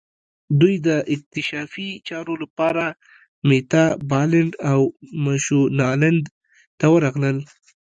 دوی 0.59 0.75
د 0.87 0.89
اکتشافي 1.13 1.89
چارو 2.07 2.33
لپاره 2.43 2.83
میتابالنډ 3.49 4.51
او 4.71 4.81
مشونالند 5.25 6.23
ته 6.79 6.85
ورغلل. 6.93 7.37